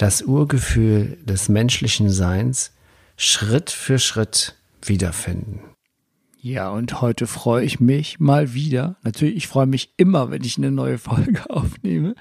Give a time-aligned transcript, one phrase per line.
[0.00, 2.72] das Urgefühl des menschlichen Seins
[3.18, 5.60] Schritt für Schritt wiederfinden.
[6.40, 8.96] Ja, und heute freue ich mich mal wieder.
[9.02, 12.14] Natürlich, ich freue mich immer, wenn ich eine neue Folge aufnehme.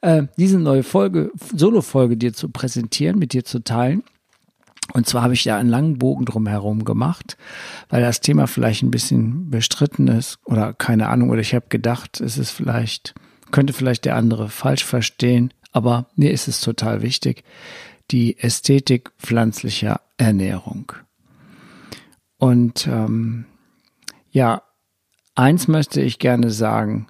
[0.00, 4.04] Äh, diese neue Folge, Solo-Folge dir zu präsentieren, mit dir zu teilen.
[4.94, 7.36] Und zwar habe ich da einen langen Bogen drumherum gemacht,
[7.90, 12.22] weil das Thema vielleicht ein bisschen bestritten ist oder keine Ahnung, oder ich habe gedacht,
[12.22, 13.14] es ist vielleicht,
[13.50, 15.52] könnte vielleicht der andere falsch verstehen.
[15.72, 17.44] Aber mir ist es total wichtig,
[18.10, 20.92] die Ästhetik pflanzlicher Ernährung.
[22.38, 23.44] Und ähm,
[24.30, 24.62] ja,
[25.34, 27.08] eins möchte ich gerne sagen.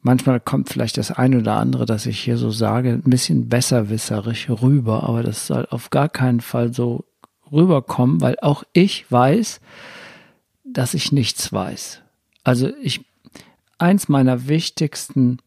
[0.00, 4.48] Manchmal kommt vielleicht das eine oder andere, das ich hier so sage, ein bisschen besserwisserig
[4.48, 7.04] rüber, aber das soll auf gar keinen Fall so
[7.50, 9.60] rüberkommen, weil auch ich weiß,
[10.64, 12.02] dass ich nichts weiß.
[12.44, 13.04] Also ich,
[13.78, 15.38] eins meiner wichtigsten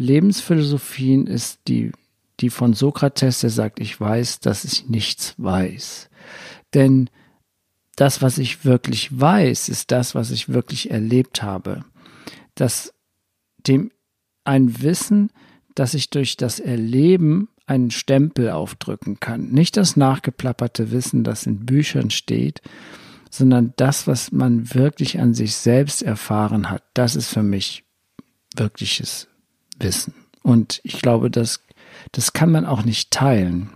[0.00, 1.92] Lebensphilosophien ist die,
[2.40, 6.08] die von Sokrates, der sagt, ich weiß, dass ich nichts weiß.
[6.72, 7.10] Denn
[7.96, 11.84] das, was ich wirklich weiß, ist das, was ich wirklich erlebt habe.
[12.54, 12.94] Das,
[13.66, 13.90] dem
[14.42, 15.32] ein Wissen,
[15.74, 19.50] dass ich durch das Erleben einen Stempel aufdrücken kann.
[19.50, 22.62] Nicht das nachgeplapperte Wissen, das in Büchern steht,
[23.28, 26.84] sondern das, was man wirklich an sich selbst erfahren hat.
[26.94, 27.84] Das ist für mich
[28.56, 29.29] wirkliches
[29.80, 30.14] wissen.
[30.42, 31.60] Und ich glaube, das,
[32.12, 33.70] das kann man auch nicht teilen.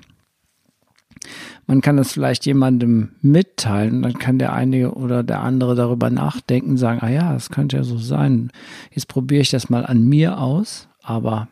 [1.66, 6.76] Man kann das vielleicht jemandem mitteilen, dann kann der eine oder der andere darüber nachdenken,
[6.76, 8.50] sagen, ah ja, das könnte ja so sein.
[8.90, 11.48] Jetzt probiere ich das mal an mir aus, aber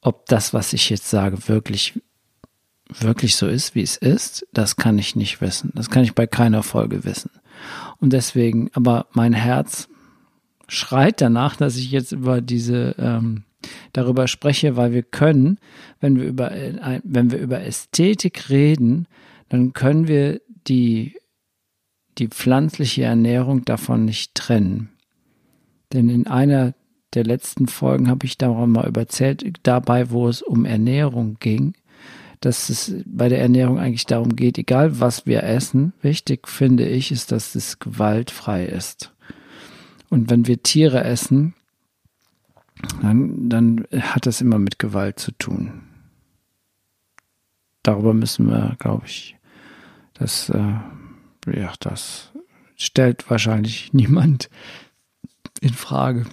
[0.00, 2.00] ob das, was ich jetzt sage, wirklich,
[2.88, 5.70] wirklich so ist, wie es ist, das kann ich nicht wissen.
[5.74, 7.30] Das kann ich bei keiner Folge wissen.
[7.98, 9.88] Und deswegen, aber mein Herz
[10.68, 13.44] schreit danach, dass ich jetzt über diese ähm,
[13.92, 15.58] darüber spreche, weil wir können,
[16.00, 19.06] wenn wir über äh, wenn wir über Ästhetik reden,
[19.48, 21.16] dann können wir die
[22.18, 24.90] die pflanzliche Ernährung davon nicht trennen.
[25.92, 26.74] Denn in einer
[27.14, 31.74] der letzten Folgen habe ich darüber mal erzählt, dabei, wo es um Ernährung ging,
[32.40, 37.10] dass es bei der Ernährung eigentlich darum geht, egal was wir essen, wichtig finde ich,
[37.10, 39.13] ist, dass es gewaltfrei ist.
[40.14, 41.54] Und wenn wir Tiere essen,
[43.02, 45.82] dann, dann hat das immer mit Gewalt zu tun.
[47.82, 49.34] Darüber müssen wir, glaube ich,
[50.12, 50.76] das, äh,
[51.52, 52.30] ja, das
[52.76, 54.50] stellt wahrscheinlich niemand
[55.60, 56.26] in Frage.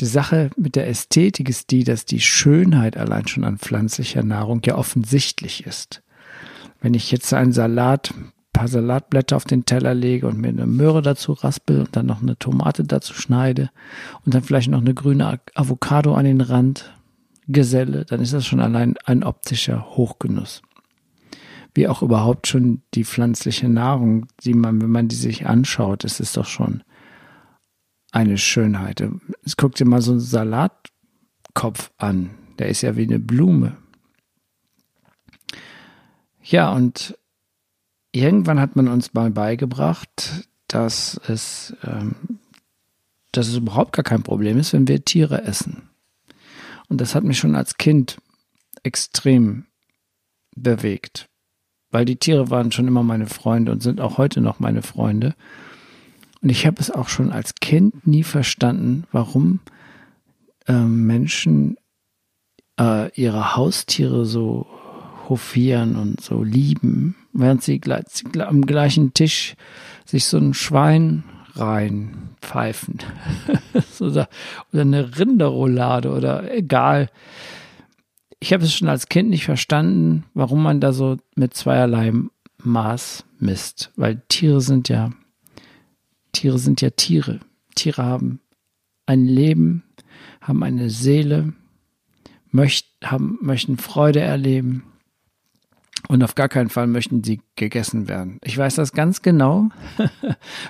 [0.00, 4.62] Die Sache mit der Ästhetik ist die, dass die Schönheit allein schon an pflanzlicher Nahrung
[4.64, 6.02] ja offensichtlich ist.
[6.80, 8.12] Wenn ich jetzt einen Salat
[8.64, 12.22] paar Salatblätter auf den Teller lege und mir eine Möhre dazu raspel und dann noch
[12.22, 13.70] eine Tomate dazu schneide
[14.24, 16.94] und dann vielleicht noch eine grüne Avocado an den Rand
[17.46, 20.62] geselle, dann ist das schon allein ein optischer Hochgenuss.
[21.74, 26.20] Wie auch überhaupt schon die pflanzliche Nahrung, die man, wenn man die sich anschaut, ist
[26.20, 26.82] es doch schon
[28.12, 29.06] eine Schönheit.
[29.42, 32.30] Es guckt dir mal so einen Salatkopf an.
[32.58, 33.76] Der ist ja wie eine Blume.
[36.42, 37.18] Ja, und
[38.14, 42.14] irgendwann hat man uns mal beigebracht, dass es, ähm,
[43.32, 45.88] dass es überhaupt gar kein Problem ist, wenn wir Tiere essen.
[46.88, 48.18] Und das hat mich schon als Kind
[48.82, 49.66] extrem
[50.54, 51.28] bewegt,
[51.90, 55.34] weil die Tiere waren schon immer meine Freunde und sind auch heute noch meine Freunde.
[56.40, 59.60] Und ich habe es auch schon als Kind nie verstanden, warum
[60.66, 61.76] äh, Menschen
[62.78, 64.66] äh, ihre Haustiere so
[65.28, 67.80] hofieren und so lieben, während sie
[68.38, 69.54] am gleichen Tisch
[70.06, 71.24] sich so ein Schwein
[71.56, 72.98] reinpfeifen
[74.00, 74.28] oder,
[74.72, 77.10] oder eine Rinderroulade oder egal.
[78.40, 82.12] Ich habe es schon als Kind nicht verstanden, warum man da so mit zweierlei
[82.62, 85.10] Maß misst, weil Tiere sind ja
[86.34, 87.40] Tiere sind ja Tiere.
[87.74, 88.40] Tiere haben
[89.06, 89.84] ein Leben,
[90.40, 91.54] haben eine Seele,
[92.50, 94.82] möcht, haben, möchten Freude erleben,
[96.08, 98.38] und auf gar keinen Fall möchten sie gegessen werden.
[98.42, 99.68] Ich weiß das ganz genau,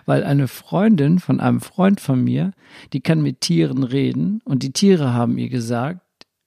[0.07, 2.53] weil eine Freundin von einem Freund von mir,
[2.93, 6.01] die kann mit Tieren reden und die Tiere haben ihr gesagt,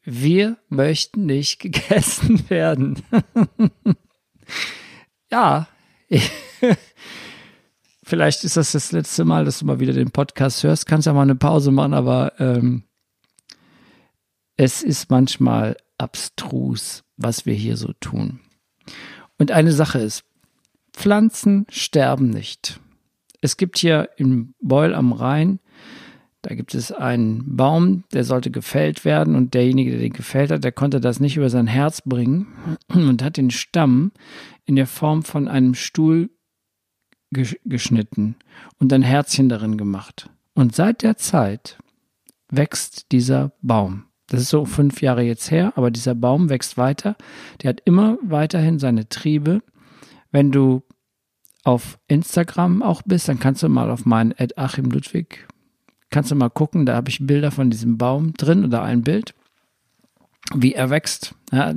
[0.04, 3.02] wir möchten nicht gegessen werden.
[5.32, 5.68] ja,
[8.04, 10.86] vielleicht ist das das letzte Mal, dass du mal wieder den Podcast hörst.
[10.86, 12.84] Kannst ja mal eine Pause machen, aber ähm,
[14.56, 18.40] es ist manchmal abstrus, was wir hier so tun.
[19.38, 20.24] Und eine Sache ist,
[20.94, 22.80] Pflanzen sterben nicht.
[23.42, 25.60] Es gibt hier in Beul am Rhein
[26.48, 30.64] da gibt es einen Baum, der sollte gefällt werden und derjenige, der den gefällt hat,
[30.64, 34.14] der konnte das nicht über sein Herz bringen und hat den Stamm
[34.64, 36.30] in der Form von einem Stuhl
[37.32, 38.38] geschnitten
[38.80, 40.30] und ein Herzchen darin gemacht.
[40.54, 41.78] Und seit der Zeit
[42.50, 44.06] wächst dieser Baum.
[44.28, 47.16] Das ist so fünf Jahre jetzt her, aber dieser Baum wächst weiter.
[47.62, 49.62] Der hat immer weiterhin seine Triebe.
[50.32, 50.84] Wenn du
[51.64, 55.48] auf Instagram auch bist, dann kannst du mal auf meinen Achim Ludwig
[56.10, 59.34] Kannst du mal gucken, da habe ich Bilder von diesem Baum drin oder ein Bild,
[60.56, 61.36] wie er wächst.
[61.52, 61.74] Ja,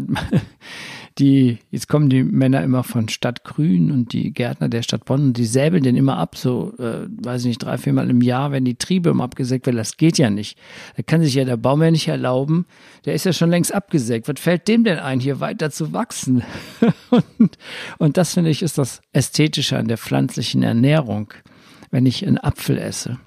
[1.20, 5.26] die, jetzt kommen die Männer immer von Stadt Grün und die Gärtner der Stadt Bonn
[5.26, 8.50] und die säbeln den immer ab, so, äh, weiß ich nicht, drei, viermal im Jahr,
[8.50, 9.76] wenn die Triebe immer abgesägt werden.
[9.76, 10.58] Das geht ja nicht.
[10.96, 12.66] Da kann sich ja der Baum ja nicht erlauben.
[13.04, 14.26] Der ist ja schon längst abgesägt.
[14.26, 16.42] Was fällt dem denn ein, hier weiter zu wachsen?
[17.10, 17.58] und,
[17.98, 21.32] und das finde ich ist das Ästhetische an der pflanzlichen Ernährung,
[21.90, 23.18] wenn ich einen Apfel esse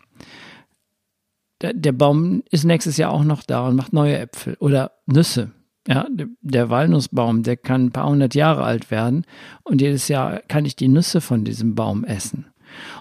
[1.71, 5.53] der Baum ist nächstes Jahr auch noch da und macht neue Äpfel oder Nüsse.
[5.85, 6.07] Ja,
[6.41, 9.25] der Walnussbaum, der kann ein paar hundert Jahre alt werden
[9.63, 12.45] und jedes Jahr kann ich die Nüsse von diesem Baum essen.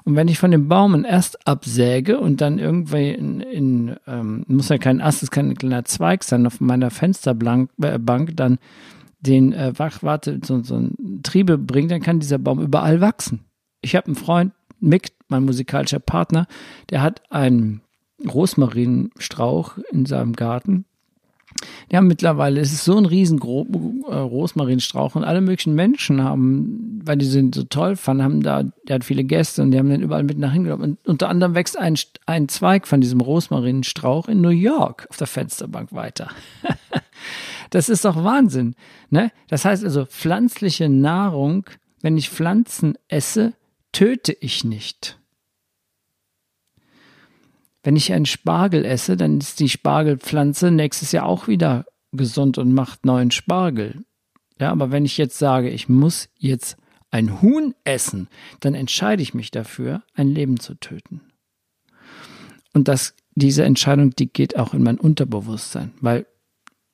[0.04, 4.68] Und wenn ich von dem Baum erst absäge und dann irgendwie in, in ähm, muss
[4.68, 8.58] ja kein Ast, es kann ein kleiner Zweig sein, auf meiner Fensterbank äh, Bank dann
[9.20, 13.44] den äh, Wachwarte, so, so ein Triebe bringt, dann kann dieser Baum überall wachsen.
[13.80, 16.46] Ich habe einen Freund, Mick, mein musikalischer Partner,
[16.90, 17.82] der hat einen
[18.26, 20.84] Rosmarinstrauch in seinem Garten.
[21.90, 27.16] Ja, mittlerweile ist es so ein riesen äh, Rosmarinstrauch und alle möglichen Menschen haben, weil
[27.16, 30.02] die den so toll fanden, haben da, der hat viele Gäste und die haben den
[30.02, 30.98] überall mit nach hingenommen.
[31.02, 31.96] Und unter anderem wächst ein,
[32.26, 36.28] ein Zweig von diesem Rosmarinstrauch in New York auf der Fensterbank weiter.
[37.70, 38.74] das ist doch Wahnsinn.
[39.10, 39.30] Ne?
[39.48, 41.66] Das heißt also, pflanzliche Nahrung,
[42.00, 43.54] wenn ich Pflanzen esse,
[43.92, 45.18] töte ich nicht.
[47.82, 52.72] Wenn ich einen Spargel esse, dann ist die Spargelpflanze nächstes Jahr auch wieder gesund und
[52.72, 54.04] macht neuen Spargel.
[54.60, 56.76] Ja, aber wenn ich jetzt sage, ich muss jetzt
[57.10, 58.28] ein Huhn essen,
[58.60, 61.20] dann entscheide ich mich dafür, ein Leben zu töten.
[62.72, 66.26] Und das, diese Entscheidung, die geht auch in mein Unterbewusstsein, weil,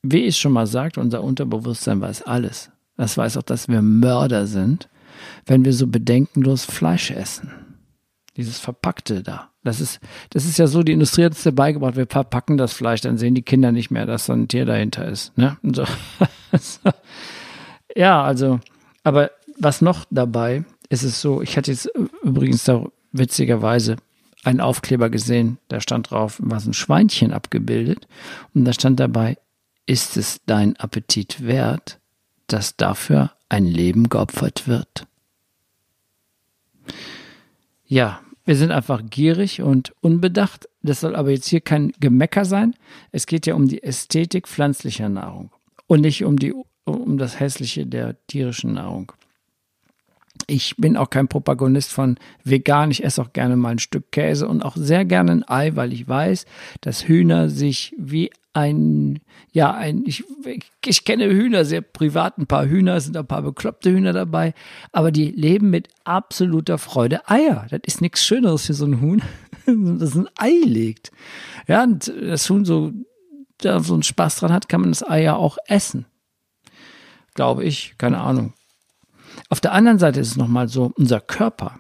[0.03, 2.71] wie ich schon mal sagte, unser Unterbewusstsein weiß alles.
[2.97, 4.89] Das weiß auch, dass wir Mörder sind,
[5.47, 7.51] wenn wir so bedenkenlos Fleisch essen.
[8.39, 9.51] Dieses Verpackte da.
[9.65, 10.01] Das ist,
[10.31, 13.19] das ist ja so, die Industrie hat es dir beigebracht, wir verpacken das Fleisch, dann
[13.19, 15.37] sehen die Kinder nicht mehr, dass da ein Tier dahinter ist.
[15.37, 15.59] Ne?
[15.63, 15.85] So.
[17.97, 18.61] ja, also,
[19.03, 21.91] aber was noch dabei ist es so, ich hatte jetzt
[22.23, 23.97] übrigens da witzigerweise
[24.45, 28.07] einen Aufkleber gesehen, da stand drauf, was ein Schweinchen abgebildet
[28.55, 29.37] und da stand dabei,
[29.85, 31.99] ist es dein Appetit wert,
[32.47, 35.07] dass dafür ein Leben geopfert wird?
[37.85, 40.71] Ja, wir sind einfach gierig und unbedacht.
[40.83, 42.75] Das soll aber jetzt hier kein Gemecker sein.
[43.13, 45.51] Es geht ja um die Ästhetik pflanzlicher Nahrung
[45.87, 49.13] und nicht um, die, um das Hässliche der tierischen Nahrung.
[50.47, 52.91] Ich bin auch kein Propagonist von vegan.
[52.91, 55.93] Ich esse auch gerne mal ein Stück Käse und auch sehr gerne ein Ei, weil
[55.93, 56.47] ich weiß,
[56.81, 59.21] dass Hühner sich wie ein,
[59.53, 60.25] ja, ein, ich,
[60.85, 64.53] ich kenne Hühner sehr privat, ein paar Hühner, sind ein paar bekloppte Hühner dabei,
[64.91, 67.67] aber die leben mit absoluter Freude Eier.
[67.71, 69.23] Das ist nichts Schöneres für so ein Huhn,
[69.99, 71.13] das ein Ei legt.
[71.69, 72.93] Ja, und das Huhn so,
[73.59, 76.07] da so einen Spaß dran hat, kann man das Ei ja auch essen.
[77.35, 78.55] Glaube ich, keine Ahnung.
[79.49, 81.79] Auf der anderen Seite ist es nochmal so, unser Körper.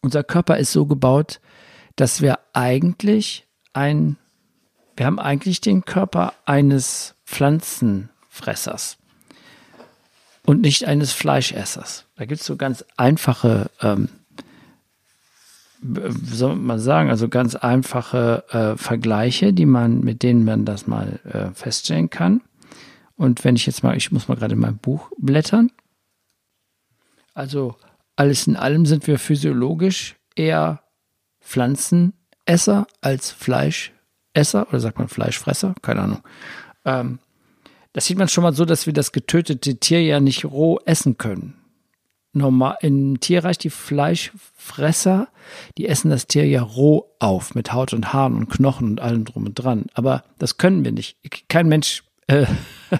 [0.00, 1.40] Unser Körper ist so gebaut,
[1.96, 4.16] dass wir eigentlich ein
[4.96, 8.98] wir haben eigentlich den Körper eines Pflanzenfressers
[10.44, 12.06] und nicht eines Fleischessers.
[12.16, 14.08] Da gibt es so ganz einfache, ähm,
[15.80, 20.86] wie soll man sagen, also ganz einfache äh, Vergleiche, die man, mit denen man das
[20.86, 22.42] mal äh, feststellen kann.
[23.16, 25.70] Und wenn ich jetzt mal, ich muss mal gerade in mein Buch blättern.
[27.34, 27.76] Also
[28.16, 30.82] alles in allem sind wir physiologisch eher
[31.40, 33.92] Pflanzenesser als Fleischesser.
[34.34, 35.74] Esser oder sagt man Fleischfresser?
[35.82, 36.22] Keine Ahnung.
[36.84, 37.18] Ähm,
[37.92, 41.18] das sieht man schon mal so, dass wir das getötete Tier ja nicht roh essen
[41.18, 41.54] können.
[42.32, 45.28] normal, im Tierreich die Fleischfresser,
[45.76, 49.26] die essen das Tier ja roh auf, mit Haut und Haaren und Knochen und allem
[49.26, 49.86] drum und dran.
[49.92, 51.18] Aber das können wir nicht.
[51.48, 52.46] Kein Mensch, äh,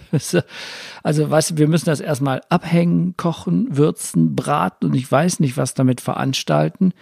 [1.02, 5.56] also weißt du, wir müssen das erstmal abhängen, kochen, würzen, braten und ich weiß nicht,
[5.56, 6.92] was damit veranstalten,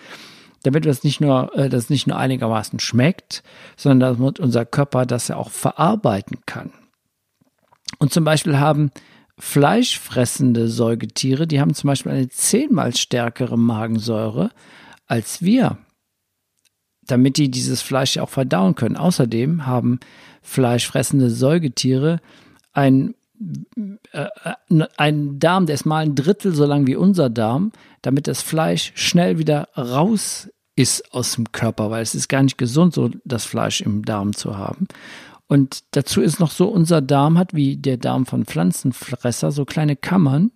[0.63, 3.43] damit das nicht nur, äh, das nicht nur einigermaßen schmeckt,
[3.77, 6.73] sondern damit unser Körper das ja auch verarbeiten kann.
[7.99, 8.91] Und zum Beispiel haben
[9.39, 14.51] fleischfressende Säugetiere, die haben zum Beispiel eine zehnmal stärkere Magensäure
[15.07, 15.79] als wir,
[17.03, 18.97] damit die dieses Fleisch auch verdauen können.
[18.97, 19.99] Außerdem haben
[20.43, 22.21] fleischfressende Säugetiere
[22.73, 23.15] ein
[24.13, 24.27] äh,
[24.97, 27.73] ein Darm, der ist mal ein Drittel so lang wie unser Darm,
[28.03, 32.59] damit das Fleisch schnell wieder raus ist aus dem Körper, weil es ist gar nicht
[32.59, 34.87] gesund, so das Fleisch im Darm zu haben.
[35.47, 39.97] Und dazu ist noch so, unser Darm hat wie der Darm von Pflanzenfresser so kleine
[39.97, 40.53] Kammern,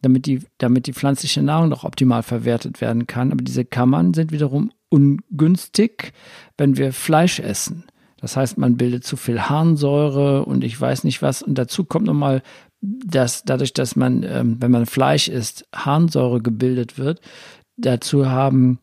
[0.00, 3.32] damit die, damit die pflanzliche Nahrung noch optimal verwertet werden kann.
[3.32, 6.12] Aber diese Kammern sind wiederum ungünstig,
[6.56, 7.84] wenn wir Fleisch essen.
[8.20, 11.42] Das heißt, man bildet zu viel Harnsäure und ich weiß nicht was.
[11.42, 12.42] Und dazu kommt nochmal,
[12.80, 17.20] dass dadurch, dass man, ähm, wenn man Fleisch isst, Harnsäure gebildet wird,
[17.76, 18.78] dazu haben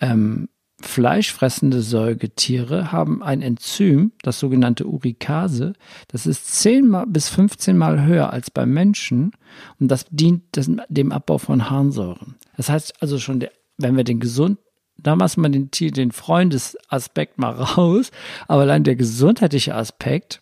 [0.00, 0.48] ähm,
[0.80, 5.72] Fleischfressende Säugetiere haben ein Enzym, das sogenannte Urikase,
[6.06, 9.32] das ist 10 mal bis 15 Mal höher als beim Menschen
[9.80, 10.44] und das dient
[10.88, 12.36] dem Abbau von Harnsäuren.
[12.56, 13.44] Das heißt also schon,
[13.76, 14.58] wenn wir den gesund,
[14.98, 18.10] da lassen wir den, den Freundesaspekt mal raus,
[18.46, 20.40] aber allein der gesundheitliche Aspekt,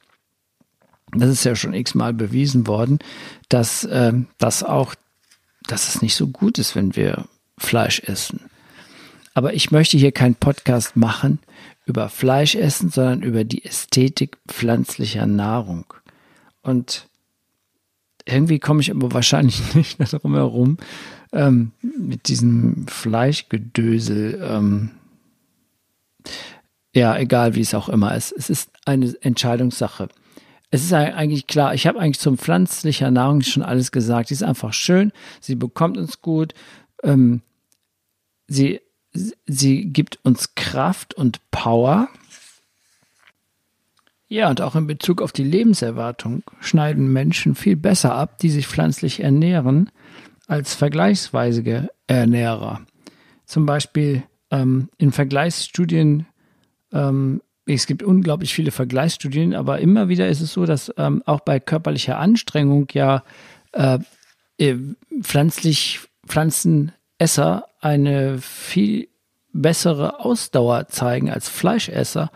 [1.13, 2.99] das ist ja schon x-mal bewiesen worden,
[3.49, 4.95] dass äh, das auch,
[5.69, 7.27] dass es nicht so gut ist, wenn wir
[7.59, 8.41] Fleisch essen.
[9.35, 11.39] Aber ich möchte hier keinen Podcast machen
[11.85, 15.85] über Fleischessen, sondern über die Ästhetik pflanzlicher Nahrung.
[16.63, 17.09] Und
[18.26, 20.76] irgendwie komme ich aber wahrscheinlich nicht darum herum,
[21.33, 24.40] ähm, mit diesem Fleischgedösel.
[24.42, 24.90] Ähm,
[26.95, 28.33] ja, egal wie es auch immer ist.
[28.33, 30.09] Es ist eine Entscheidungssache.
[30.71, 34.28] Es ist eigentlich klar, ich habe eigentlich zum pflanzlicher Nahrung schon alles gesagt.
[34.28, 36.54] Sie ist einfach schön, sie bekommt uns gut,
[37.04, 37.42] ähm,
[38.49, 38.80] sie
[39.47, 42.09] sie gibt uns Kraft und Power.
[44.28, 48.66] Ja, und auch in Bezug auf die Lebenserwartung schneiden Menschen viel besser ab, die sich
[48.66, 49.90] pflanzlich ernähren,
[50.49, 52.80] als vergleichsweise Ernährer.
[53.45, 56.26] Zum Beispiel ähm, in Vergleichsstudien,
[56.92, 61.40] ähm, es gibt unglaublich viele Vergleichsstudien, aber immer wieder ist es so, dass ähm, auch
[61.40, 63.23] bei körperlicher Anstrengung ja
[63.73, 63.99] äh,
[64.59, 64.76] äh
[65.21, 69.09] pflanzlich Pflanzenesser eine viel
[69.52, 72.30] bessere Ausdauer zeigen als Fleischesser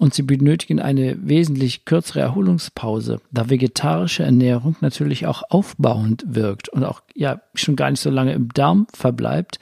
[0.00, 6.84] und sie benötigen eine wesentlich kürzere Erholungspause, da vegetarische Ernährung natürlich auch aufbauend wirkt und
[6.84, 9.58] auch ja schon gar nicht so lange im Darm verbleibt,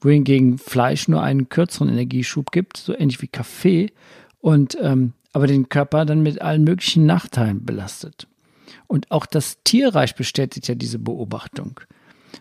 [0.00, 3.90] wohingegen Fleisch nur einen kürzeren Energieschub gibt, so ähnlich wie Kaffee
[4.40, 8.28] und ähm, aber den Körper dann mit allen möglichen Nachteilen belastet.
[8.86, 11.80] Und auch das Tierreich bestätigt ja diese Beobachtung.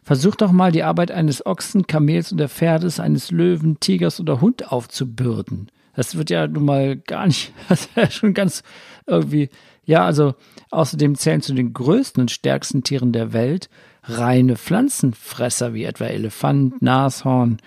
[0.03, 4.71] Versuch doch mal die Arbeit eines Ochsen, Kamels oder Pferdes, eines Löwen, Tigers oder Hund
[4.71, 5.71] aufzubürden.
[5.95, 8.63] Das wird ja nun mal gar nicht, das ist ja schon ganz
[9.07, 9.49] irgendwie,
[9.85, 10.35] ja, also
[10.71, 13.69] außerdem zählen zu den größten und stärksten Tieren der Welt
[14.03, 17.57] reine Pflanzenfresser wie etwa Elefant, Nashorn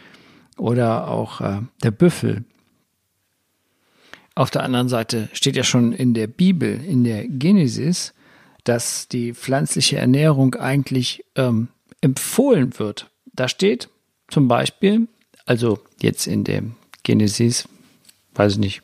[0.56, 2.44] oder auch äh, der Büffel.
[4.34, 8.14] Auf der anderen Seite steht ja schon in der Bibel, in der Genesis,
[8.62, 11.68] dass die pflanzliche Ernährung eigentlich ähm,
[12.00, 13.10] empfohlen wird.
[13.32, 13.88] Da steht
[14.28, 15.08] zum Beispiel,
[15.44, 17.68] also jetzt in dem Genesis,
[18.38, 18.82] weiß ich nicht,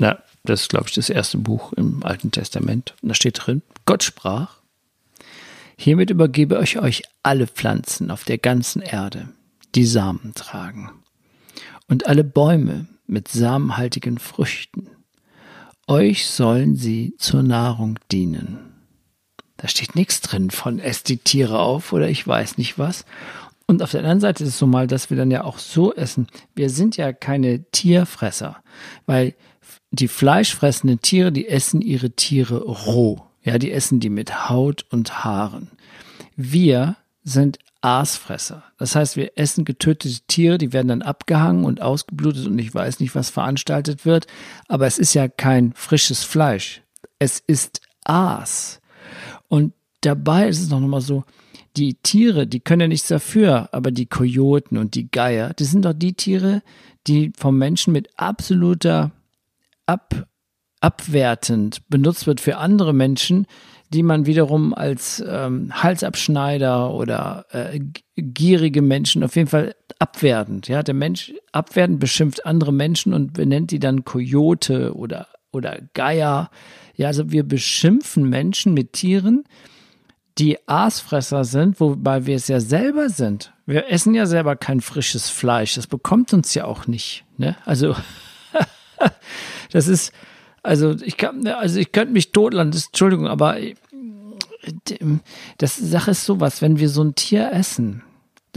[0.00, 2.94] na, das ist, glaube ich, das erste Buch im Alten Testament.
[3.02, 4.56] Und da steht drin, Gott sprach,
[5.76, 9.28] hiermit übergebe ich euch alle Pflanzen auf der ganzen Erde,
[9.74, 10.90] die Samen tragen,
[11.88, 14.88] und alle Bäume mit samenhaltigen Früchten.
[15.86, 18.58] Euch sollen sie zur Nahrung dienen.
[19.56, 23.04] Da steht nichts drin von esst die Tiere auf oder ich weiß nicht was.
[23.70, 25.94] Und auf der anderen Seite ist es so mal, dass wir dann ja auch so
[25.94, 26.26] essen.
[26.54, 28.56] Wir sind ja keine Tierfresser,
[29.04, 29.34] weil
[29.90, 33.20] die fleischfressenden Tiere, die essen ihre Tiere roh.
[33.42, 35.70] Ja, die essen die mit Haut und Haaren.
[36.34, 38.64] Wir sind Aasfresser.
[38.78, 43.00] Das heißt, wir essen getötete Tiere, die werden dann abgehangen und ausgeblutet und ich weiß
[43.00, 44.26] nicht, was veranstaltet wird.
[44.66, 46.82] Aber es ist ja kein frisches Fleisch.
[47.18, 48.80] Es ist Aas.
[49.48, 51.24] Und dabei ist es noch mal so,
[51.78, 55.84] die Tiere, die können ja nichts dafür, aber die Kojoten und die Geier, das sind
[55.84, 56.62] doch die Tiere,
[57.06, 59.12] die vom Menschen mit absoluter
[59.86, 60.26] Ab,
[60.80, 63.46] abwertend benutzt wird für andere Menschen,
[63.88, 67.80] die man wiederum als ähm, Halsabschneider oder äh,
[68.16, 70.68] gierige Menschen auf jeden Fall abwertend.
[70.68, 76.50] Ja, der Mensch abwertend beschimpft andere Menschen und benennt die dann Kojote oder oder Geier.
[76.96, 79.44] Ja, also wir beschimpfen Menschen mit Tieren,
[80.38, 83.52] die Aasfresser sind, wobei wir es ja selber sind.
[83.66, 85.74] Wir essen ja selber kein frisches Fleisch.
[85.74, 87.24] Das bekommt uns ja auch nicht.
[87.36, 87.56] Ne?
[87.64, 87.96] Also
[89.72, 90.12] das ist,
[90.62, 93.56] also ich kann, also ich könnte mich totlachen, Entschuldigung, aber
[95.58, 98.02] das Sache ist sowas, wenn wir so ein Tier essen,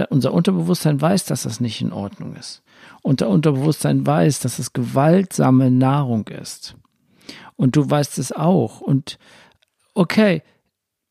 [0.10, 2.64] unser Unterbewusstsein weiß, dass das nicht in Ordnung ist.
[3.02, 6.76] Unser Unterbewusstsein weiß, dass es gewaltsame Nahrung ist.
[7.56, 8.82] Und du weißt es auch.
[8.82, 9.20] Und
[9.94, 10.42] okay,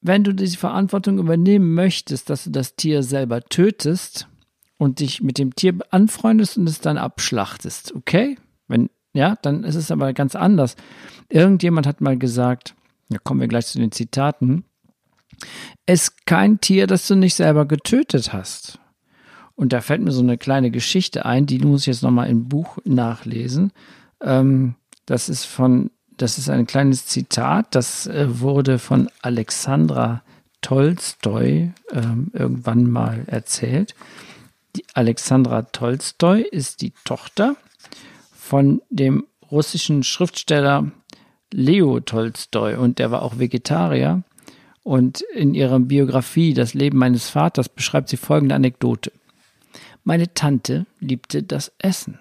[0.03, 4.29] wenn du diese Verantwortung übernehmen möchtest, dass du das Tier selber tötest
[4.79, 8.39] und dich mit dem Tier anfreundest und es dann abschlachtest, okay?
[8.67, 10.77] Wenn, ja, dann ist es aber ganz anders.
[11.29, 12.75] Irgendjemand hat mal gesagt,
[13.11, 14.65] da kommen wir gleich zu den Zitaten,
[15.87, 18.79] es ist kein Tier, das du nicht selber getötet hast.
[19.55, 22.49] Und da fällt mir so eine kleine Geschichte ein, die muss ich jetzt nochmal im
[22.49, 23.73] Buch nachlesen.
[24.23, 24.75] Ähm,
[25.07, 30.23] das ist von das ist ein kleines Zitat, das äh, wurde von Alexandra
[30.61, 33.95] Tolstoi äh, irgendwann mal erzählt.
[34.77, 37.57] Die Alexandra Tolstoi ist die Tochter
[38.33, 40.91] von dem russischen Schriftsteller
[41.53, 44.23] Leo Tolstoi und der war auch Vegetarier.
[44.83, 49.13] Und in ihrer Biografie Das Leben meines Vaters beschreibt sie folgende Anekdote.
[50.05, 52.19] Meine Tante liebte das Essen.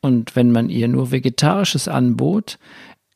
[0.00, 2.58] Und wenn man ihr nur Vegetarisches anbot,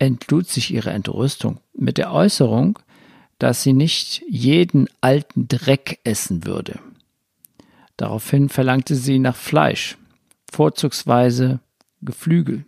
[0.03, 2.81] entlud sich ihre Entrüstung mit der Äußerung,
[3.39, 6.81] dass sie nicht jeden alten Dreck essen würde.
[7.97, 9.97] Daraufhin verlangte sie nach Fleisch,
[10.51, 11.61] vorzugsweise
[12.01, 12.65] Geflügel.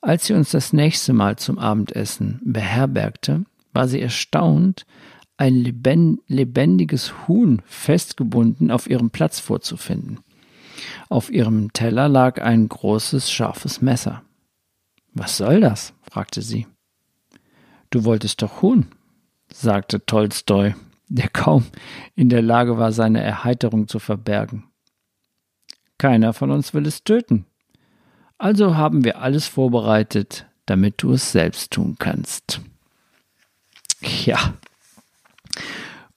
[0.00, 4.86] Als sie uns das nächste Mal zum Abendessen beherbergte, war sie erstaunt,
[5.36, 10.18] ein lebendiges Huhn festgebunden auf ihrem Platz vorzufinden.
[11.08, 14.22] Auf ihrem Teller lag ein großes, scharfes Messer.
[15.12, 15.93] Was soll das?
[16.10, 16.66] Fragte sie.
[17.90, 18.86] Du wolltest doch Huhn,
[19.52, 20.74] sagte Tolstoi,
[21.08, 21.66] der kaum
[22.14, 24.64] in der Lage war, seine Erheiterung zu verbergen.
[25.98, 27.46] Keiner von uns will es töten.
[28.38, 32.60] Also haben wir alles vorbereitet, damit du es selbst tun kannst.
[34.24, 34.54] Ja.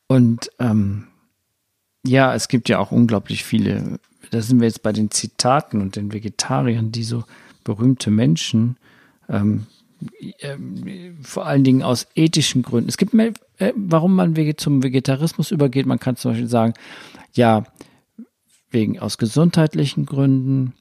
[0.07, 1.07] Und ähm,
[2.05, 3.99] ja, es gibt ja auch unglaublich viele,
[4.31, 7.23] da sind wir jetzt bei den Zitaten und den Vegetariern, die so
[7.63, 8.77] berühmte Menschen
[9.29, 9.67] ähm,
[10.39, 12.89] ähm, vor allen Dingen aus ethischen Gründen.
[12.89, 15.85] Es gibt mehr, äh, warum man zum Vegetarismus übergeht.
[15.85, 16.73] Man kann zum Beispiel sagen,
[17.33, 17.63] ja,
[18.69, 20.73] wegen aus gesundheitlichen Gründen.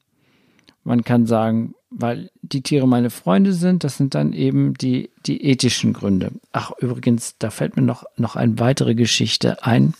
[0.83, 3.83] Man kann sagen, weil die Tiere meine Freunde sind.
[3.83, 6.31] Das sind dann eben die, die ethischen Gründe.
[6.51, 9.93] Ach, übrigens, da fällt mir noch, noch eine weitere Geschichte ein,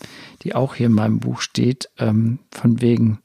[0.44, 3.20] die auch hier in meinem Buch steht, ähm, von wegen,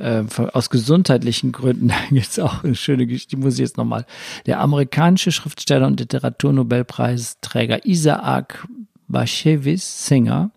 [0.00, 3.76] äh, aus gesundheitlichen Gründen, da gibt es auch eine schöne Geschichte, die muss ich jetzt
[3.76, 4.06] nochmal.
[4.46, 8.66] Der amerikanische Schriftsteller und Literaturnobelpreisträger Isaac
[9.08, 10.50] Bashevis Singer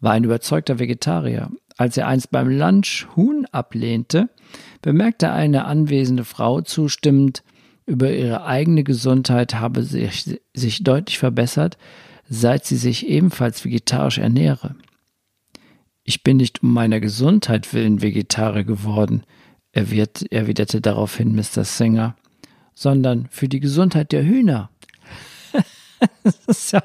[0.00, 1.50] war ein überzeugter Vegetarier.
[1.76, 4.28] Als er einst beim Lunch Huhn ablehnte,
[4.82, 7.42] bemerkte eine anwesende Frau zustimmend,
[7.86, 11.78] über ihre eigene Gesundheit habe sich, sich deutlich verbessert,
[12.28, 14.74] seit sie sich ebenfalls vegetarisch ernähre.
[16.08, 19.24] Ich bin nicht um meiner Gesundheit willen Vegetarier geworden,
[19.72, 21.64] erwiderte daraufhin Mr.
[21.64, 22.14] Singer,
[22.74, 24.70] sondern für die Gesundheit der Hühner.
[26.46, 26.84] das ja,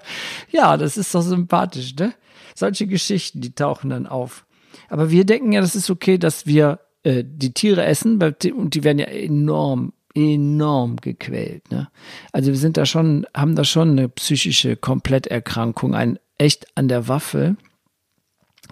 [0.49, 2.15] ja, das ist doch sympathisch, ne?
[2.55, 4.43] Solche Geschichten, die tauchen dann auf.
[4.89, 8.83] Aber wir denken ja, das ist okay, dass wir äh, die Tiere essen, und die
[8.83, 11.69] werden ja enorm, enorm gequält.
[11.71, 11.89] Ne?
[12.31, 17.07] Also wir sind da schon, haben da schon eine psychische Kompletterkrankung, ein echt an der
[17.07, 17.55] Waffe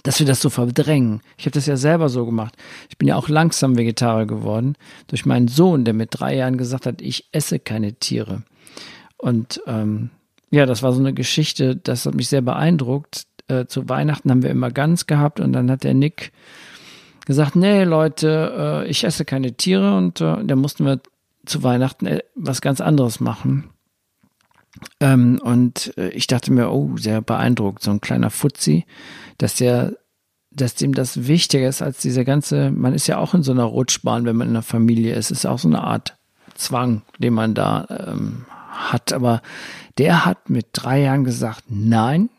[0.04, 1.22] dass wir das so verdrängen.
[1.38, 2.56] Ich habe das ja selber so gemacht.
[2.90, 4.76] Ich bin ja auch langsam Vegetarier geworden
[5.08, 8.44] durch meinen Sohn, der mit drei Jahren gesagt hat, ich esse keine Tiere.
[9.18, 10.10] Und ähm,
[10.52, 13.26] ja, das war so eine Geschichte, das hat mich sehr beeindruckt.
[13.48, 16.32] Äh, zu Weihnachten haben wir immer Gans gehabt und dann hat der Nick
[17.26, 21.00] gesagt, nee Leute, äh, ich esse keine Tiere und äh, da mussten wir
[21.46, 23.70] zu Weihnachten äh, was ganz anderes machen.
[25.00, 28.86] Ähm, und äh, ich dachte mir, oh, sehr beeindruckt, so ein kleiner Fuzzi,
[29.38, 29.98] dass der,
[30.52, 33.64] dass dem das wichtiger ist als diese ganze, man ist ja auch in so einer
[33.64, 36.18] Rutschbahn, wenn man in einer Familie ist, ist auch so eine Art
[36.56, 39.14] Zwang, den man da ähm, hat.
[39.14, 39.42] Aber
[39.98, 42.30] der hat mit drei Jahren gesagt, nein,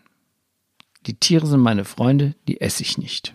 [1.07, 3.35] die Tiere sind meine Freunde, die esse ich nicht.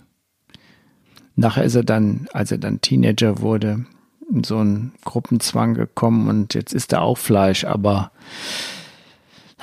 [1.36, 3.86] Nachher ist er dann, als er dann Teenager wurde,
[4.32, 8.12] in so einen Gruppenzwang gekommen und jetzt isst er auch Fleisch, aber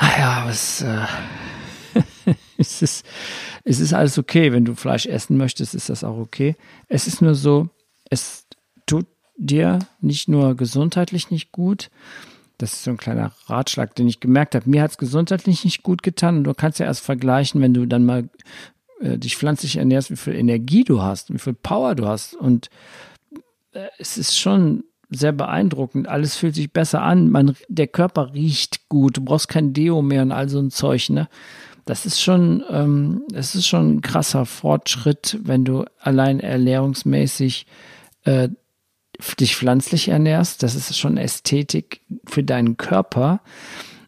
[0.00, 1.06] naja, was, äh,
[2.58, 3.06] es, ist,
[3.64, 4.52] es ist alles okay.
[4.52, 6.56] Wenn du Fleisch essen möchtest, ist das auch okay.
[6.88, 7.68] Es ist nur so,
[8.10, 8.46] es
[8.86, 11.90] tut dir nicht nur gesundheitlich nicht gut,
[12.62, 14.70] das ist so ein kleiner Ratschlag, den ich gemerkt habe.
[14.70, 16.44] Mir hat es gesundheitlich nicht gut getan.
[16.44, 18.28] Du kannst ja erst vergleichen, wenn du dann mal
[19.00, 22.34] äh, dich pflanzlich ernährst, wie viel Energie du hast, wie viel Power du hast.
[22.34, 22.70] Und
[23.72, 26.08] äh, es ist schon sehr beeindruckend.
[26.08, 27.30] Alles fühlt sich besser an.
[27.30, 29.16] Man, der Körper riecht gut.
[29.16, 31.10] Du brauchst kein Deo mehr und all so ein Zeug.
[31.10, 31.28] Ne?
[31.84, 37.66] Das ist schon, ähm, das ist schon ein krasser Fortschritt, wenn du allein ernährungsmäßig
[38.24, 38.48] äh,
[39.38, 43.40] dich pflanzlich ernährst, das ist schon Ästhetik für deinen Körper.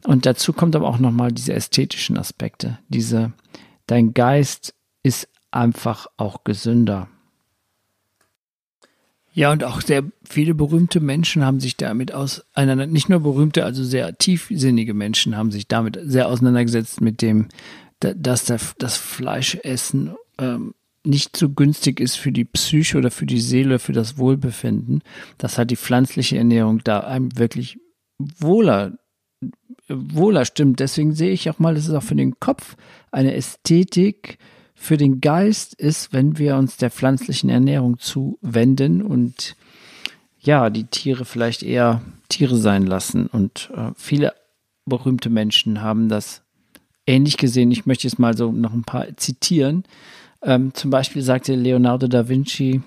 [0.07, 2.79] Und dazu kommt aber auch nochmal diese ästhetischen Aspekte.
[2.89, 3.33] Diese,
[3.87, 7.09] dein Geist ist einfach auch gesünder.
[9.37, 13.65] Ja, und auch sehr viele berühmte Menschen haben sich damit aus einer, nicht nur berühmte,
[13.65, 17.49] also sehr tiefsinnige Menschen haben sich damit sehr auseinandergesetzt mit dem,
[17.99, 23.81] dass das Fleischessen ähm, nicht so günstig ist für die Psyche oder für die Seele,
[23.81, 25.03] für das Wohlbefinden,
[25.37, 27.79] dass halt die pflanzliche Ernährung da einem wirklich
[28.19, 28.93] wohler,
[29.89, 30.79] wohler stimmt.
[30.79, 32.77] Deswegen sehe ich auch mal, dass es auch für den Kopf
[33.11, 34.39] eine Ästhetik
[34.85, 39.57] für den Geist ist, wenn wir uns der pflanzlichen Ernährung zuwenden und
[40.41, 43.27] ja, die Tiere vielleicht eher Tiere sein lassen.
[43.27, 44.35] Und äh, viele
[44.85, 46.43] berühmte Menschen haben das
[47.07, 47.71] ähnlich gesehen.
[47.71, 49.85] Ich möchte jetzt mal so noch ein paar zitieren.
[50.43, 52.83] Ähm, zum Beispiel sagte Leonardo da Vinci,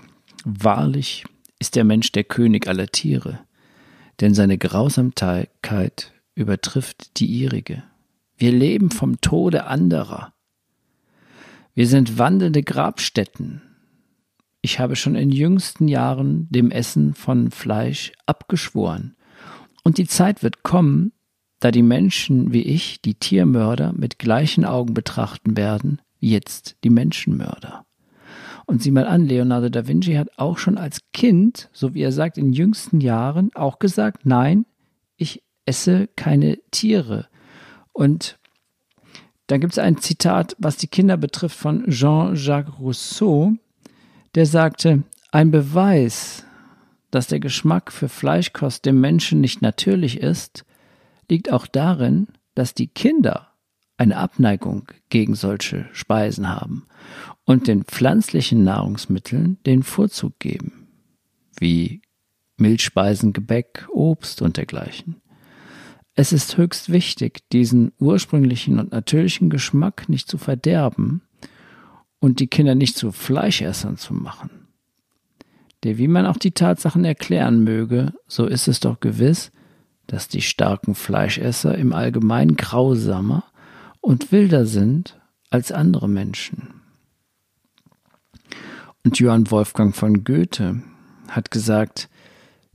[0.45, 1.25] wahrlich
[1.57, 3.39] ist der Mensch der König aller Tiere,
[4.21, 7.81] denn seine Grausamkeit übertrifft die ihrige.
[8.37, 10.31] Wir leben vom Tode anderer.
[11.77, 13.61] Wir sind wandelnde Grabstätten.
[14.63, 19.15] Ich habe schon in jüngsten Jahren dem Essen von Fleisch abgeschworen.
[19.83, 21.11] Und die Zeit wird kommen,
[21.59, 27.85] da die Menschen wie ich die Tiermörder mit gleichen Augen betrachten werden, jetzt die Menschenmörder.
[28.65, 32.11] Und sieh mal an, Leonardo da Vinci hat auch schon als Kind, so wie er
[32.11, 34.65] sagt, in jüngsten Jahren auch gesagt, nein,
[35.15, 37.27] ich esse keine Tiere.
[37.93, 38.39] Und
[39.47, 43.53] dann gibt es ein Zitat, was die Kinder betrifft, von Jean-Jacques Rousseau,
[44.35, 46.45] der sagte, ein Beweis,
[47.11, 50.65] dass der Geschmack für Fleischkost dem Menschen nicht natürlich ist,
[51.29, 53.47] liegt auch darin, dass die Kinder
[53.97, 56.85] eine Abneigung gegen solche Speisen haben
[57.45, 60.87] und den pflanzlichen Nahrungsmitteln den Vorzug geben,
[61.57, 62.01] wie
[62.57, 65.21] Milchspeisen, Gebäck, Obst und dergleichen.
[66.19, 71.21] Es ist höchst wichtig, diesen ursprünglichen und natürlichen Geschmack nicht zu verderben
[72.19, 74.49] und die Kinder nicht zu Fleischessern zu machen.
[75.83, 79.51] Der wie man auch die Tatsachen erklären möge, so ist es doch gewiss,
[80.07, 83.43] dass die starken Fleischesser im Allgemeinen grausamer
[84.01, 85.19] und wilder sind
[85.51, 86.81] als andere Menschen.
[89.03, 90.81] Und Johann Wolfgang von Goethe
[91.27, 92.09] hat gesagt,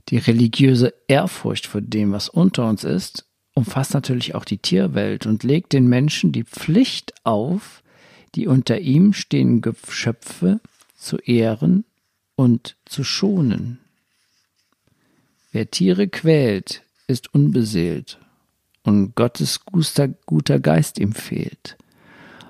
[0.07, 5.43] die religiöse Ehrfurcht vor dem, was unter uns ist, umfasst natürlich auch die Tierwelt und
[5.43, 7.83] legt den Menschen die Pflicht auf,
[8.35, 10.59] die unter ihm stehenden Geschöpfe
[10.95, 11.85] zu ehren
[12.35, 13.79] und zu schonen.
[15.51, 18.17] Wer Tiere quält, ist unbeseelt
[18.83, 21.77] und Gottes guter, Geist ihm fehlt.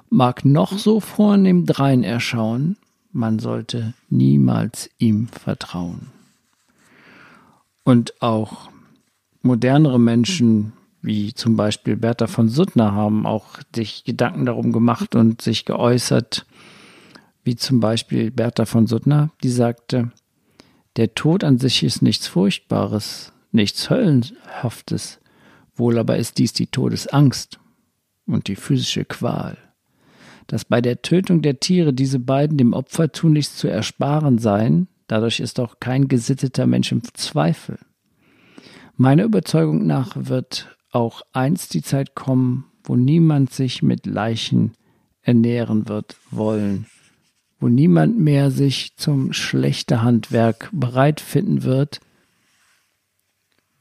[0.10, 2.78] Mag noch so vornehm drein erschauen,
[3.12, 6.08] man sollte niemals ihm vertrauen.
[7.84, 8.70] Und auch
[9.42, 15.42] modernere Menschen, wie zum Beispiel Bertha von Suttner, haben auch sich Gedanken darum gemacht und
[15.42, 16.46] sich geäußert,
[17.44, 20.12] wie zum Beispiel Bertha von Suttner, die sagte,
[20.96, 25.20] der Tod an sich ist nichts Furchtbares, nichts Höllenhaftes.
[25.76, 27.60] Wohl aber ist dies die Todesangst
[28.26, 29.58] und die physische Qual.
[30.48, 35.40] Dass bei der Tötung der Tiere diese beiden dem Opfer tunlichst zu ersparen seien, dadurch
[35.40, 37.80] ist auch kein gesitteter Mensch im Zweifel.
[38.96, 44.74] Meiner Überzeugung nach wird auch einst die Zeit kommen, wo niemand sich mit Leichen
[45.22, 46.86] ernähren wird wollen,
[47.60, 52.02] wo niemand mehr sich zum Schlechtehandwerk bereit finden wird,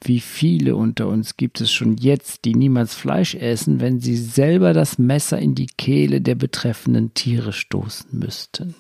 [0.04, 4.72] wie viele unter uns gibt es schon jetzt, die niemals Fleisch essen, wenn sie selber
[4.72, 8.74] das Messer in die Kehle der betreffenden Tiere stoßen müssten?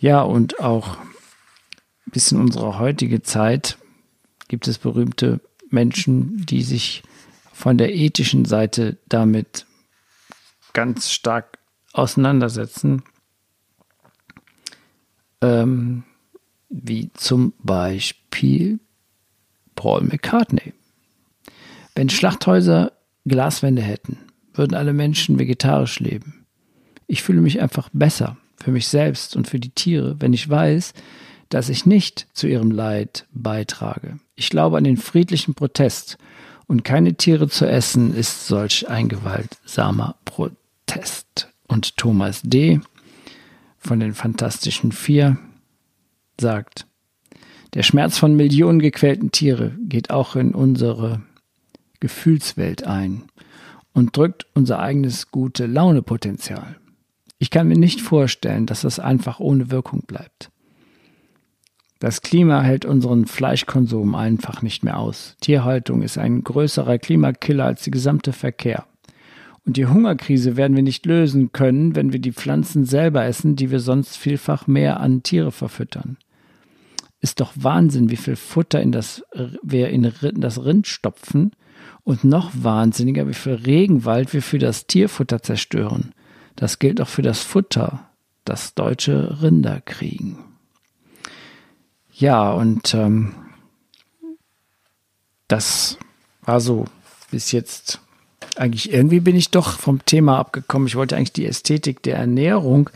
[0.00, 0.96] Ja, und auch
[2.06, 3.76] bis in unsere heutige Zeit
[4.48, 7.02] gibt es berühmte Menschen, die sich
[7.52, 9.66] von der ethischen Seite damit
[10.72, 11.58] ganz stark
[11.92, 13.02] auseinandersetzen.
[15.40, 16.04] Ähm,
[16.68, 18.80] wie zum Beispiel
[19.74, 20.74] Paul McCartney.
[21.94, 22.92] Wenn Schlachthäuser
[23.24, 24.18] Glaswände hätten,
[24.52, 26.46] würden alle Menschen vegetarisch leben.
[27.06, 30.92] Ich fühle mich einfach besser für mich selbst und für die Tiere, wenn ich weiß,
[31.48, 34.18] dass ich nicht zu ihrem Leid beitrage.
[34.34, 36.18] Ich glaube an den friedlichen Protest
[36.66, 41.48] und keine Tiere zu essen ist solch ein gewaltsamer Protest.
[41.66, 42.80] Und Thomas D.
[43.78, 45.38] von den Fantastischen Vier
[46.40, 46.86] sagt,
[47.74, 51.22] der Schmerz von Millionen gequälten Tiere geht auch in unsere
[52.00, 53.24] Gefühlswelt ein
[53.92, 56.76] und drückt unser eigenes gute Launepotenzial.
[57.38, 60.50] Ich kann mir nicht vorstellen, dass das einfach ohne Wirkung bleibt.
[61.98, 65.36] Das Klima hält unseren Fleischkonsum einfach nicht mehr aus.
[65.40, 68.86] Tierhaltung ist ein größerer Klimakiller als der gesamte Verkehr.
[69.66, 73.70] Und die Hungerkrise werden wir nicht lösen können, wenn wir die Pflanzen selber essen, die
[73.70, 76.16] wir sonst vielfach mehr an Tiere verfüttern.
[77.20, 79.24] Ist doch Wahnsinn, wie viel Futter in das,
[79.62, 81.50] wir in das Rind stopfen
[82.04, 86.12] und noch wahnsinniger, wie viel Regenwald wir für das Tierfutter zerstören.
[86.54, 88.08] Das gilt auch für das Futter,
[88.44, 90.47] das deutsche Rinder kriegen.
[92.18, 93.32] Ja, und ähm,
[95.46, 95.98] das
[96.42, 96.86] war so
[97.30, 98.00] bis jetzt.
[98.56, 100.88] Eigentlich irgendwie bin ich doch vom Thema abgekommen.
[100.88, 102.90] Ich wollte eigentlich die Ästhetik der Ernährung.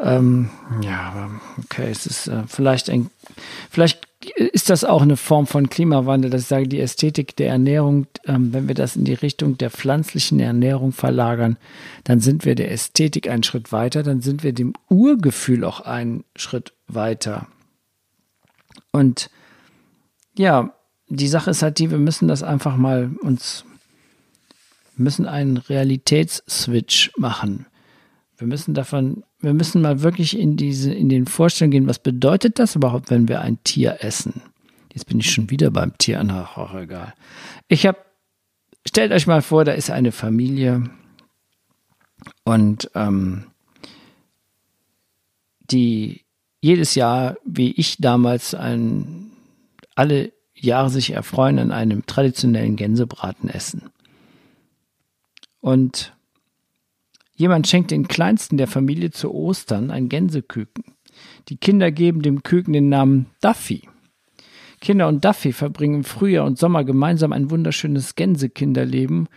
[0.00, 0.48] Ähm,
[0.82, 3.10] ja, okay, es ist äh, vielleicht ein,
[3.70, 8.06] vielleicht ist das auch eine Form von Klimawandel, dass ich sage, die Ästhetik der Ernährung,
[8.26, 11.58] ähm, wenn wir das in die Richtung der pflanzlichen Ernährung verlagern,
[12.04, 16.24] dann sind wir der Ästhetik einen Schritt weiter, dann sind wir dem Urgefühl auch einen
[16.36, 17.46] Schritt weiter.
[18.96, 19.28] Und
[20.38, 20.72] ja,
[21.08, 23.66] die Sache ist halt die, wir müssen das einfach mal uns,
[24.96, 27.66] müssen einen Realitätsswitch machen.
[28.38, 32.58] Wir müssen davon, wir müssen mal wirklich in diese, in den Vorstellungen gehen, was bedeutet
[32.58, 34.40] das überhaupt, wenn wir ein Tier essen?
[34.94, 37.12] Jetzt bin ich schon wieder beim Tier, ach, auch egal.
[37.68, 37.98] Ich habe,
[38.86, 40.88] stellt euch mal vor, da ist eine Familie
[42.44, 43.44] und ähm,
[45.70, 46.25] die
[46.60, 49.30] jedes Jahr, wie ich damals, ein,
[49.94, 53.90] alle Jahre sich erfreuen an einem traditionellen Gänsebraten essen.
[55.60, 56.14] Und
[57.34, 60.84] jemand schenkt den kleinsten der Familie zu Ostern ein Gänseküken.
[61.48, 63.88] Die Kinder geben dem Küken den Namen Duffy.
[64.80, 69.28] Kinder und Duffy verbringen Frühjahr und Sommer gemeinsam ein wunderschönes Gänsekinderleben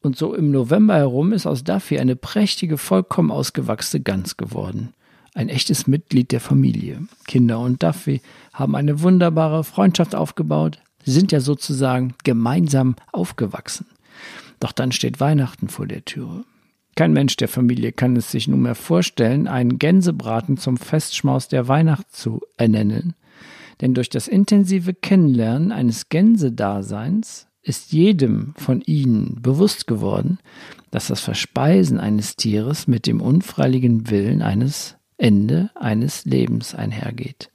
[0.00, 4.94] und so im November herum ist aus Duffy eine prächtige, vollkommen ausgewachsene Gans geworden
[5.34, 7.06] ein echtes Mitglied der Familie.
[7.26, 8.20] Kinder und Duffy
[8.52, 10.80] haben eine wunderbare Freundschaft aufgebaut.
[11.04, 13.86] Sind ja sozusagen gemeinsam aufgewachsen.
[14.60, 16.44] Doch dann steht Weihnachten vor der Türe.
[16.96, 22.10] Kein Mensch der Familie kann es sich nunmehr vorstellen, einen Gänsebraten zum Festschmaus der Weihnacht
[22.10, 23.14] zu ernennen.
[23.80, 30.38] Denn durch das intensive Kennenlernen eines Gänsedaseins ist jedem von ihnen bewusst geworden,
[30.90, 37.50] dass das Verspeisen eines Tieres mit dem unfreiligen Willen eines Ende eines Lebens einhergeht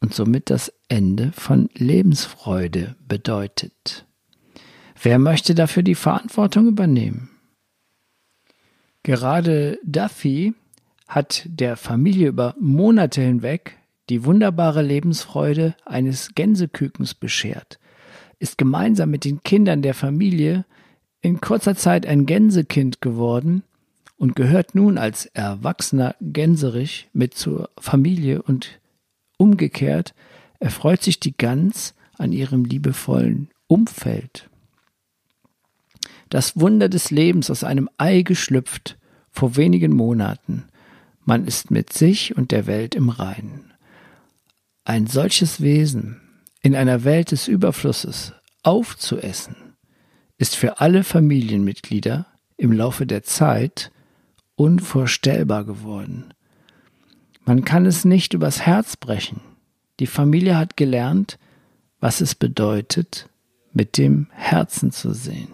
[0.00, 4.06] und somit das Ende von Lebensfreude bedeutet.
[5.02, 7.30] Wer möchte dafür die Verantwortung übernehmen?
[9.02, 10.54] Gerade Duffy
[11.08, 13.78] hat der Familie über Monate hinweg
[14.10, 17.78] die wunderbare Lebensfreude eines Gänsekükens beschert,
[18.38, 20.64] ist gemeinsam mit den Kindern der Familie
[21.22, 23.62] in kurzer Zeit ein Gänsekind geworden
[24.20, 28.78] und gehört nun als erwachsener Gänserich mit zur Familie und
[29.38, 30.14] umgekehrt
[30.58, 34.50] erfreut sich die Gans an ihrem liebevollen Umfeld.
[36.28, 38.98] Das Wunder des Lebens aus einem Ei geschlüpft
[39.30, 40.64] vor wenigen Monaten.
[41.24, 43.72] Man ist mit sich und der Welt im Reinen.
[44.84, 46.20] Ein solches Wesen
[46.60, 49.56] in einer Welt des Überflusses aufzuessen,
[50.36, 52.26] ist für alle Familienmitglieder
[52.58, 53.90] im Laufe der Zeit
[54.60, 56.34] unvorstellbar geworden.
[57.46, 59.40] Man kann es nicht übers Herz brechen.
[60.00, 61.38] Die Familie hat gelernt,
[61.98, 63.30] was es bedeutet,
[63.72, 65.48] mit dem Herzen zu sehen.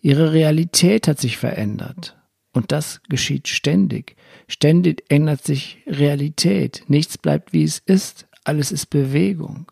[0.00, 2.16] Ihre Realität hat sich verändert.
[2.54, 4.16] Und das geschieht ständig.
[4.48, 6.84] Ständig ändert sich Realität.
[6.88, 8.28] Nichts bleibt, wie es ist.
[8.44, 9.70] Alles ist Bewegung.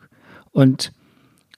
[0.50, 0.92] Und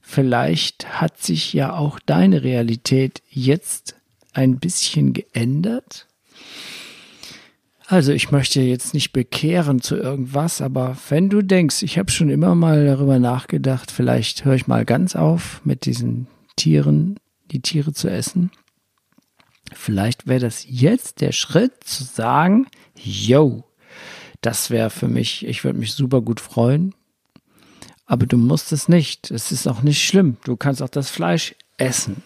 [0.00, 3.96] vielleicht hat sich ja auch deine Realität jetzt
[4.34, 6.06] ein bisschen geändert.
[7.92, 12.30] Also ich möchte jetzt nicht bekehren zu irgendwas, aber wenn du denkst, ich habe schon
[12.30, 16.26] immer mal darüber nachgedacht, vielleicht höre ich mal ganz auf mit diesen
[16.56, 18.50] Tieren, die Tiere zu essen.
[19.74, 23.62] Vielleicht wäre das jetzt der Schritt zu sagen, yo,
[24.40, 26.94] das wäre für mich, ich würde mich super gut freuen.
[28.06, 29.30] Aber du musst es nicht.
[29.30, 30.38] Es ist auch nicht schlimm.
[30.44, 32.22] Du kannst auch das Fleisch essen.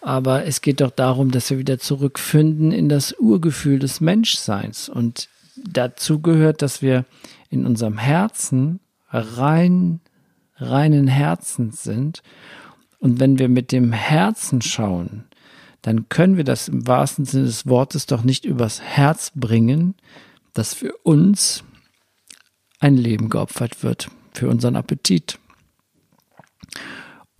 [0.00, 4.88] Aber es geht doch darum, dass wir wieder zurückfinden in das Urgefühl des Menschseins.
[4.88, 7.04] Und dazu gehört, dass wir
[7.50, 8.80] in unserem Herzen
[9.10, 10.00] rein,
[10.56, 12.22] reinen Herzens sind.
[12.98, 15.24] Und wenn wir mit dem Herzen schauen,
[15.82, 19.94] dann können wir das im wahrsten Sinne des Wortes doch nicht übers Herz bringen,
[20.52, 21.64] dass für uns
[22.80, 25.38] ein Leben geopfert wird, für unseren Appetit.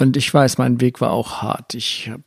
[0.01, 1.75] Und ich weiß, mein Weg war auch hart.
[1.75, 2.23] Ich habe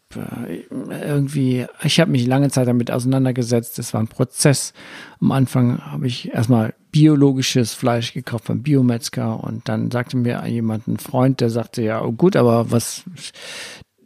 [0.49, 3.79] äh, irgendwie, ich habe mich lange Zeit damit auseinandergesetzt.
[3.79, 4.73] Es war ein Prozess.
[5.21, 10.87] Am Anfang habe ich erstmal biologisches Fleisch gekauft beim Biometzger und dann sagte mir jemand,
[10.87, 13.05] ein Freund, der sagte, ja, oh gut, aber was,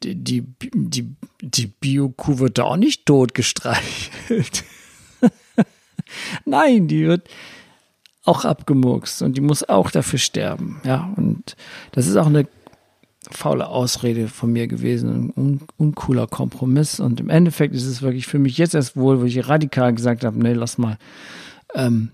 [0.04, 0.43] die, die,
[0.75, 4.63] die, die Bio-Kuh wird da auch nicht tot gestreichelt.
[6.45, 7.28] Nein, die wird
[8.25, 10.82] auch abgemurkst und die muss auch dafür sterben.
[10.84, 11.56] Ja, und
[11.93, 12.47] das ist auch eine
[13.31, 16.99] faule Ausrede von mir gewesen, ein un uncooler Kompromiss.
[16.99, 20.23] Und im Endeffekt ist es wirklich für mich jetzt erst wohl, wo ich radikal gesagt
[20.23, 20.97] habe, nee, lass mal.
[21.73, 22.11] Ähm,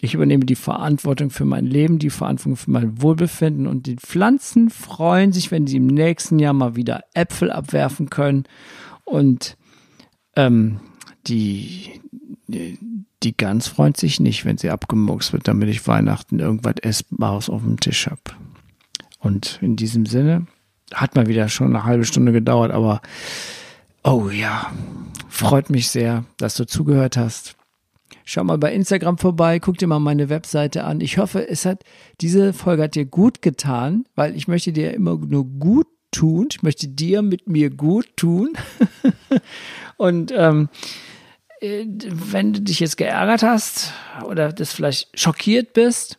[0.00, 4.70] ich übernehme die Verantwortung für mein Leben, die Verantwortung für mein Wohlbefinden und die Pflanzen
[4.70, 8.44] freuen sich, wenn sie im nächsten Jahr mal wieder Äpfel abwerfen können
[9.04, 9.56] und
[10.36, 10.78] ähm,
[11.26, 12.00] die,
[12.46, 17.62] die Gans freut sich nicht, wenn sie abgemurkst wird, damit ich Weihnachten irgendwas Essbares auf
[17.62, 18.22] dem Tisch habe.
[19.18, 20.46] Und in diesem Sinne
[20.94, 23.00] hat mal wieder schon eine halbe Stunde gedauert, aber
[24.04, 24.72] oh ja,
[25.28, 27.56] freut mich sehr, dass du zugehört hast.
[28.24, 31.00] Schau mal bei Instagram vorbei, guck dir mal meine Webseite an.
[31.00, 31.82] Ich hoffe, es hat,
[32.20, 36.48] diese Folge hat dir gut getan, weil ich möchte dir immer nur gut tun.
[36.50, 38.52] Ich möchte dir mit mir gut tun.
[39.96, 40.68] Und ähm,
[41.60, 43.92] äh, wenn du dich jetzt geärgert hast
[44.24, 46.18] oder das vielleicht schockiert bist,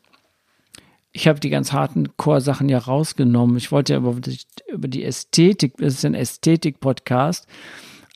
[1.12, 3.58] ich habe die ganz harten Chorsachen ja rausgenommen.
[3.58, 4.40] Ich wollte ja über die,
[4.72, 7.48] über die Ästhetik, das ist ein Ästhetik-Podcast,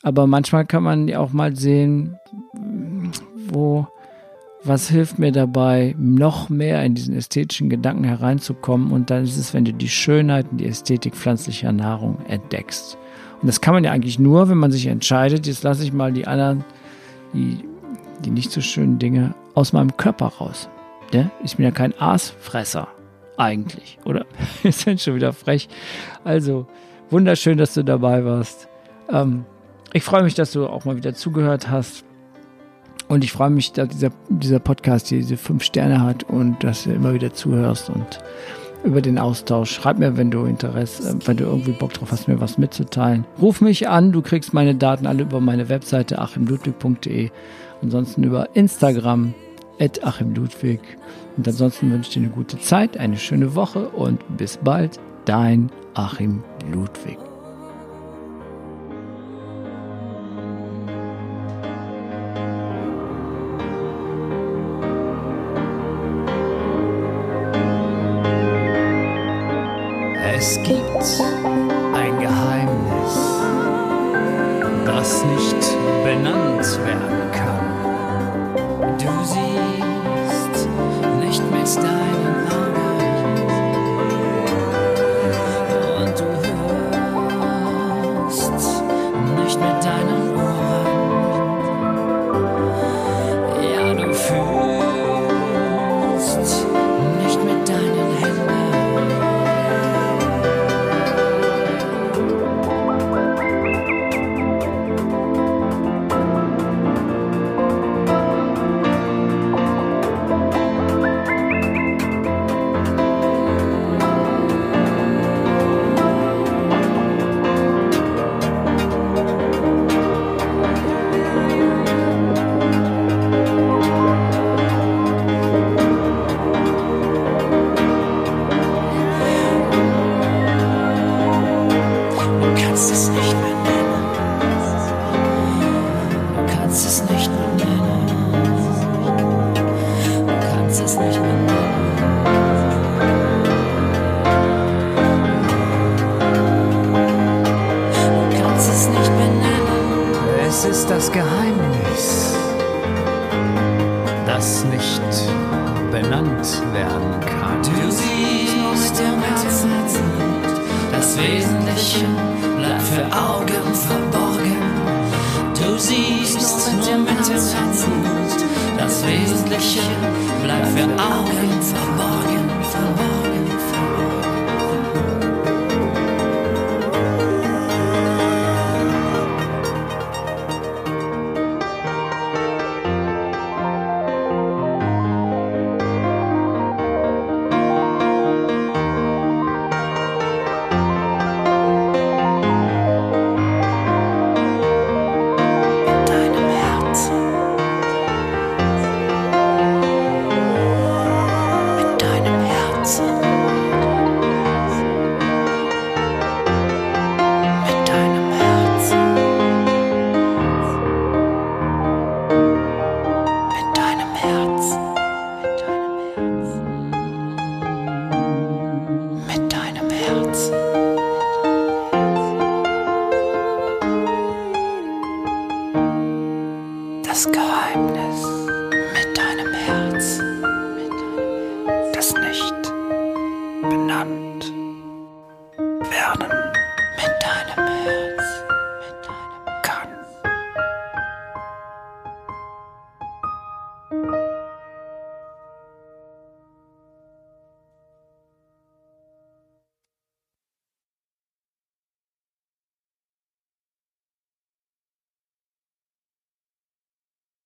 [0.02, 2.16] aber manchmal kann man ja auch mal sehen,
[3.48, 3.86] wo,
[4.62, 8.92] was hilft mir dabei, noch mehr in diesen ästhetischen Gedanken hereinzukommen.
[8.92, 12.96] Und dann ist es, wenn du die Schönheit und die Ästhetik pflanzlicher Nahrung entdeckst.
[13.40, 16.12] Und das kann man ja eigentlich nur, wenn man sich entscheidet, jetzt lasse ich mal
[16.12, 16.64] die anderen,
[17.32, 17.58] die,
[18.24, 20.68] die nicht so schönen Dinge aus meinem Körper raus
[21.14, 21.30] ne?
[21.42, 22.88] Ich bin ja kein Aasfresser.
[23.36, 24.26] Eigentlich, oder?
[24.62, 25.68] Wir sind schon wieder frech.
[26.24, 26.66] Also,
[27.10, 28.68] wunderschön, dass du dabei warst.
[29.10, 29.44] Ähm,
[29.92, 32.04] ich freue mich, dass du auch mal wieder zugehört hast.
[33.08, 36.84] Und ich freue mich, dass dieser, dieser Podcast hier diese fünf Sterne hat und dass
[36.84, 38.20] du immer wieder zuhörst und
[38.84, 39.72] über den Austausch.
[39.72, 43.24] Schreib mir, wenn du Interesse, äh, wenn du irgendwie Bock drauf hast, mir was mitzuteilen.
[43.40, 47.30] Ruf mich an, du kriegst meine Daten alle über meine Webseite achimludwig.de.
[47.82, 49.34] Ansonsten über Instagram,
[50.04, 50.80] Achim Ludwig.
[51.36, 55.70] Und ansonsten wünsche ich dir eine gute Zeit, eine schöne Woche und bis bald, dein
[55.94, 57.18] Achim Ludwig.